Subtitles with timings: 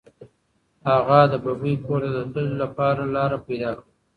[0.89, 3.89] هغه د ببۍ کور ته د تللو لپاره لاره پیدا کړه.